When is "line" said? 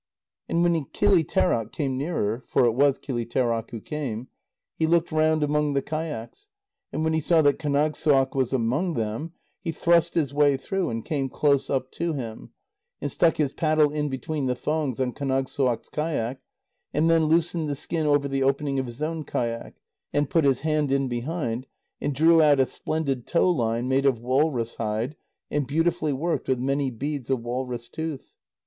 23.51-23.87